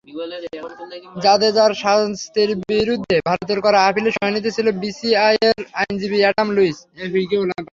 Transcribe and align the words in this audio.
জাদেজার 1.23 1.71
শাস্তির 1.83 2.51
বিরুদ্ধে 2.65 3.15
ভারতের 3.29 3.59
করা 3.65 3.79
আপিলের 3.81 4.15
শুনানিতে 4.17 4.49
ছিলেন 4.55 4.75
বিসিসিআইয়ের 4.79 5.59
আইনজীবী 5.79 6.19
অ্যাডাম 6.21 6.47
লুইস। 6.55 6.77